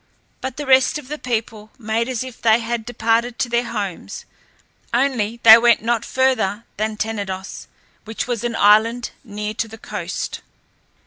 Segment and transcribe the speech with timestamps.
[0.41, 4.25] But the rest of the people made as if they had departed to their homes;
[4.91, 7.67] only they went not further than Tenedos,
[8.05, 10.41] which was an island near to the coast.